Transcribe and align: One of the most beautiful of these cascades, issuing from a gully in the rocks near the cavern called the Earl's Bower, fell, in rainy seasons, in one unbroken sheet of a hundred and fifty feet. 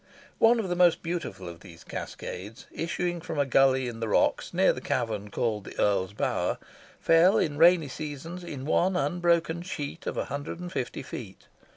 One 0.39 0.59
of 0.59 0.67
the 0.67 0.75
most 0.75 1.03
beautiful 1.03 1.47
of 1.47 1.59
these 1.59 1.83
cascades, 1.83 2.65
issuing 2.71 3.21
from 3.21 3.37
a 3.37 3.45
gully 3.45 3.87
in 3.87 3.99
the 3.99 4.07
rocks 4.07 4.51
near 4.51 4.73
the 4.73 4.81
cavern 4.81 5.29
called 5.29 5.65
the 5.65 5.79
Earl's 5.79 6.13
Bower, 6.13 6.57
fell, 6.99 7.37
in 7.37 7.55
rainy 7.59 7.87
seasons, 7.87 8.43
in 8.43 8.65
one 8.65 8.95
unbroken 8.95 9.61
sheet 9.61 10.07
of 10.07 10.17
a 10.17 10.25
hundred 10.25 10.59
and 10.59 10.71
fifty 10.71 11.03
feet. 11.03 11.45